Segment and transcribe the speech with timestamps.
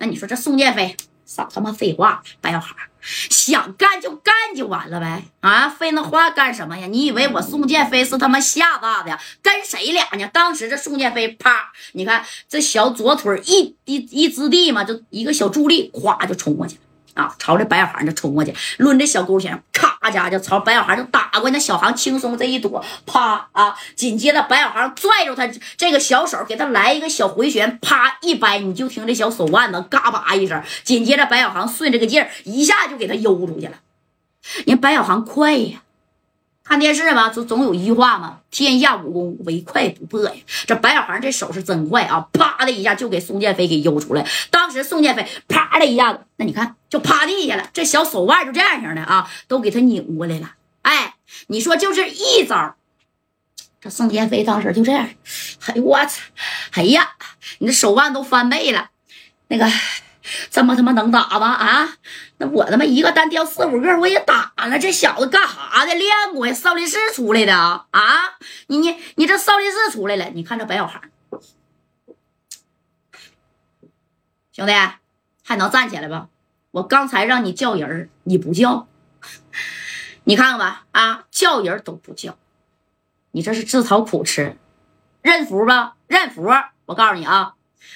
[0.00, 6.86] 那你说这宋建飞少他妈废话，白小孩想干就干就完了呗啊，废那话干什么呀？
[6.86, 9.20] 你以为我宋建飞是他妈吓大的呀？
[9.42, 10.26] 跟谁俩呢？
[10.32, 16.82] 当时这宋建飞啪，你看这小左腿一一一支地嘛，就一个小助力，咵就冲过去了。
[17.14, 19.62] 啊，朝着白小航就冲过去，抡着小钩枪，
[20.00, 21.52] 咔家就朝白小航就打过去。
[21.52, 23.76] 那小航轻松这一躲，啪啊！
[23.94, 25.46] 紧接着白小航拽住他
[25.76, 30.62] 这个小手，给他来一个小回旋，啪一掰，你就听这小手腕子嘎巴一声。
[30.84, 33.74] 紧接着白小航顺这个劲儿，一下就给他悠出去了。
[34.66, 35.82] 人白小航快呀！
[36.64, 40.32] 看电视吧，总总有一句话嘛，天下武功唯快不破呀。
[40.66, 44.24] 这白小航这手是真快啊，啪的一下就给宋建飞给悠出来。
[44.52, 50.54] 当时宋建飞啪这一下子，那你看就趴地下了，这小手腕就这样型的啊，都给他拧过来了。
[50.82, 51.14] 哎，
[51.46, 52.76] 你说就是一招，
[53.80, 55.08] 这宋建飞当时就这样，
[55.66, 56.20] 哎我操，
[56.72, 57.12] 哎呀，
[57.60, 58.90] 你这手腕都翻倍了，
[59.48, 59.66] 那个。
[60.48, 61.48] 这么他妈能打吗？
[61.48, 61.96] 啊，
[62.36, 64.78] 那我他妈一个单挑四五个我也打了。
[64.78, 65.92] 这小子干啥的？
[65.94, 66.52] 练过呀？
[66.52, 67.86] 少林寺出来的啊？
[67.90, 70.26] 啊，你你你这少林寺出来了？
[70.26, 71.00] 你看这白小孩，
[74.52, 74.72] 兄弟
[75.50, 76.28] 还能站起来吧？
[76.70, 78.86] 我刚才让你叫人你不叫，
[80.22, 82.36] 你看看吧，啊，叫人都不叫，
[83.32, 84.56] 你这是自讨苦吃，
[85.22, 85.96] 认服吧？
[86.06, 86.46] 认服！
[86.86, 87.54] 我告诉你啊，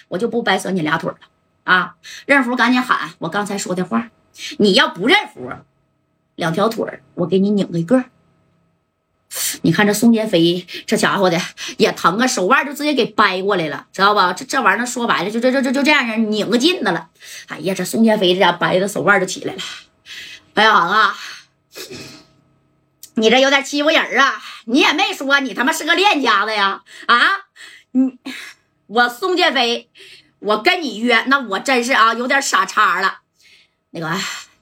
[0.08, 1.18] 我就不掰折你俩腿了。
[1.62, 1.94] 啊！
[2.26, 3.12] 认服，赶紧喊！
[3.20, 4.10] 我刚才说的话，
[4.58, 5.48] 你要不认服，
[6.34, 8.04] 两条腿我给你拧一个。
[9.64, 11.40] 你看这宋建飞这家伙的
[11.78, 14.32] 也疼啊，手腕就直接给掰过来了，知道吧？
[14.34, 17.08] 这这玩意儿说白了，就这这这就这样式拧个劲的了。
[17.48, 19.60] 哎呀，这宋建飞这家掰的手腕就起来了。
[20.52, 21.16] 白小航啊，
[23.14, 24.42] 你这有点欺负人啊！
[24.66, 26.82] 你也没说你他妈是个练家子呀？
[27.06, 27.20] 啊，
[27.92, 28.18] 你
[28.86, 29.88] 我宋建飞。
[30.40, 33.20] 我跟你约，那我真是啊，有点傻叉了。
[33.92, 34.14] 那个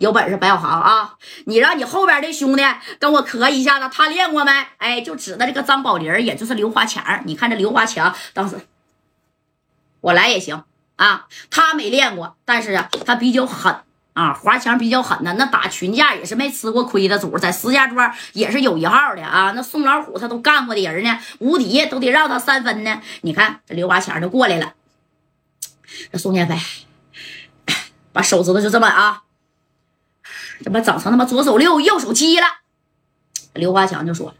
[0.02, 1.14] 有本事白小航啊，
[1.46, 2.62] 你让你后边的兄弟
[2.98, 4.50] 跟我磕一下子，他练过没？
[4.78, 7.22] 哎，就指的这个张宝林，也就是刘华强。
[7.24, 8.56] 你看这刘华强当时，
[10.00, 10.64] 我来也行
[10.96, 11.26] 啊。
[11.50, 13.76] 他没练过，但是啊，他比较狠
[14.14, 14.34] 啊。
[14.34, 19.52] 华强比较狠的，那打群架也是没吃过亏的主，在石家庄也是有一号的啊。
[19.54, 23.00] 那宋老虎他都干过的人呢，无敌都得让他三分呢。
[23.20, 24.72] 你看这刘华强就过来了。
[26.10, 26.56] 这宋建飞
[28.12, 29.22] 把手指头就这么啊，
[30.62, 32.46] 这不整成他妈左手六右手七了。
[33.54, 34.34] 刘华强就说：“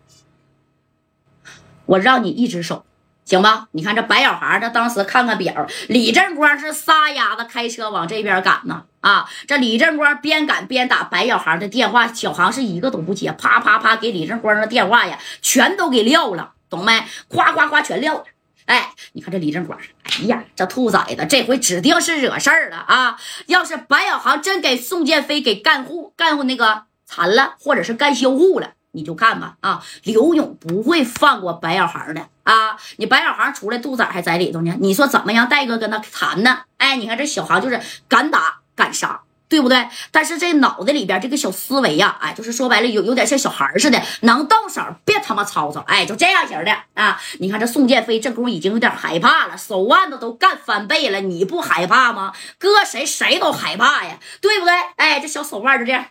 [1.87, 2.85] 我让你一只手，
[3.25, 3.69] 行吧？
[3.73, 8.85] 你看这白小孩，这当时看看表，李正光是撒丫子开车往这边赶呢。
[9.01, 17.03] 啊，这李正光边赶边打白小航的电话，小航是一个都不接，啪啪啪给李正光的电话呀，全都给撂了，懂没？
[17.29, 18.25] 夸夸夸全撂了。”
[18.65, 19.77] 哎，你看这李正光，
[20.21, 23.17] 哎呀，这兔崽子这回指定是惹事儿了啊！
[23.47, 29.83] 要是白小航真给宋建飞给干户干户那个残了，或者是干销户了，你就干吧啊！
[30.05, 32.77] 刘勇不会放过白小航的啊！
[32.97, 35.49] 你白小航出来，肚崽还在里头呢，你说怎么让？
[35.49, 36.61] 戴哥跟他谈呢？
[36.77, 39.22] 哎，你看这小航就是敢打敢杀。
[39.53, 39.87] 对不对？
[40.11, 47.21] 但是这脑子里边这个小思维呀，哎，就是说白了，有有点像小孩似的，能动手别他妈吵吵，哎，就这样型的啊！
[47.39, 52.33] 你看这宋建飞这功夫已经有点害怕了，手腕子都干翻倍了，你不害怕吗？
[52.57, 54.73] 搁谁谁都害怕呀，对不对？
[54.97, 56.07] 哎，这小手腕就这样，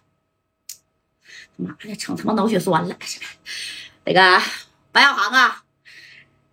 [1.56, 2.96] 妈的，成他妈脑血栓了！
[4.06, 4.40] 那个
[4.92, 5.64] 白小航啊，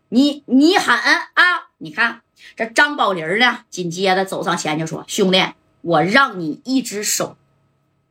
[0.09, 1.69] 你你狠啊！
[1.77, 2.23] 你看
[2.57, 5.45] 这张宝林呢，紧接着走上前就说：“兄弟。”
[5.81, 7.37] 我让你一只手，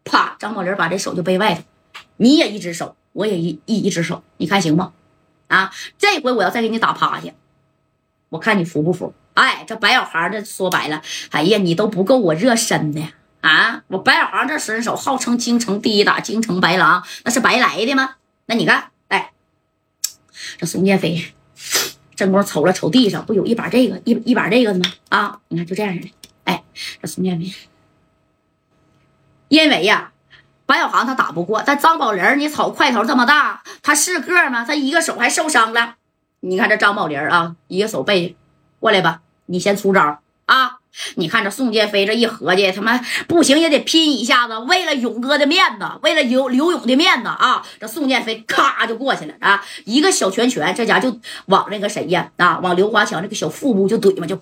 [0.03, 0.35] 啪！
[0.39, 1.63] 张宝林把这手就背外头，
[2.17, 4.94] 你也一只手，我也一一一只手，你看行吗？
[5.47, 5.72] 啊！
[5.97, 7.31] 这回我要再给你打趴下，
[8.29, 9.13] 我看你服不服？
[9.33, 11.01] 哎，这白小航这说白了，
[11.31, 13.01] 哎呀，你都不够我热身的
[13.41, 13.84] 啊！
[13.88, 18.16] 我白小航这身手号称京城第一打，京城白狼，那是白来的吗？
[18.47, 19.31] 那你看，哎，
[20.57, 21.34] 这宋建飞，
[22.16, 24.85] 正光瞅了瞅地上，不有一把这个一一把这个的吗？
[25.09, 26.11] 啊，你看就这样式的。
[27.02, 27.52] 这宋建飞，
[29.49, 30.11] 因为呀，
[30.66, 34.66] 白小航他打不过，但张宝林你瞅块头这么大，他是个吗？
[34.66, 35.96] 他一个手还受伤了。
[36.40, 38.35] 你看这张宝林啊，一个手背
[38.79, 40.78] 过来吧，你先出招啊！
[41.16, 47.64] 你看这宋建飞这一合计，他妈不行也得拼一下子，为了勇哥的面子，为了刘刘勇的面子啊！
[47.79, 54.40] 这宋建飞咔就过去了啊，一个小拳拳，这家就往那个谁呀啊，往刘华强这个小腹部就怼嘛就。